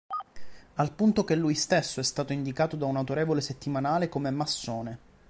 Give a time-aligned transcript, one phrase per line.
[0.77, 4.99] Al punto che lui stesso è stato indicato da un autorevole settimanale come massone.